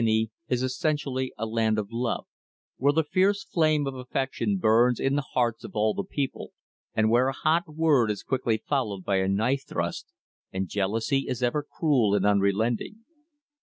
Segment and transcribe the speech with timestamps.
[0.01, 2.25] Tuscany is essentially a land of love,
[2.77, 6.53] where the fierce flame of affection burns in the hearts of all the people,
[6.95, 10.07] and where a hot word is quickly followed by a knife thrust,
[10.51, 13.05] and jealousy is ever cruel and unrelenting.